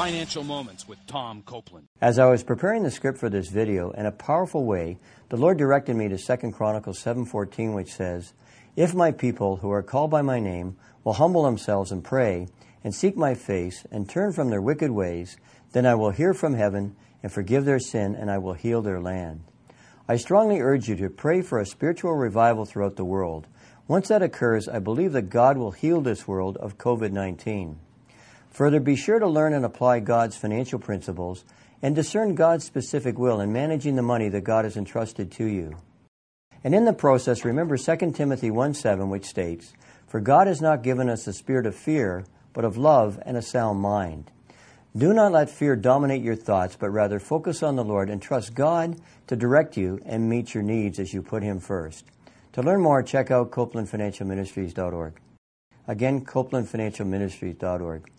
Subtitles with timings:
[0.00, 1.86] Financial Moments with Tom Copeland.
[2.00, 4.96] As I was preparing the script for this video, in a powerful way,
[5.28, 8.32] the Lord directed me to 2 Chronicles 7:14 which says,
[8.76, 12.48] "If my people who are called by my name will humble themselves and pray
[12.82, 15.36] and seek my face and turn from their wicked ways,
[15.72, 19.02] then I will hear from heaven and forgive their sin and I will heal their
[19.02, 19.42] land."
[20.08, 23.48] I strongly urge you to pray for a spiritual revival throughout the world.
[23.86, 27.76] Once that occurs, I believe that God will heal this world of COVID-19.
[28.50, 31.44] Further, be sure to learn and apply God's financial principles
[31.82, 35.76] and discern God's specific will in managing the money that God has entrusted to you.
[36.62, 39.72] And in the process, remember 2 Timothy 1 7, which states,
[40.06, 43.42] For God has not given us a spirit of fear, but of love and a
[43.42, 44.30] sound mind.
[44.96, 48.54] Do not let fear dominate your thoughts, but rather focus on the Lord and trust
[48.54, 52.04] God to direct you and meet your needs as you put Him first.
[52.54, 55.20] To learn more, check out CopelandFinancialMinistries.org.
[55.86, 58.10] Again, CopelandFinancialMinistries.org.